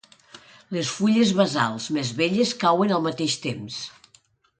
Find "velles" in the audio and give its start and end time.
2.21-2.53